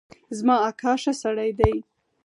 زما 0.37 0.55
اکا 0.69 0.91
ښه 1.01 1.13
سړی 1.21 1.49
دی 1.59 1.75